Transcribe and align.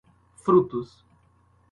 frutos 0.43 0.97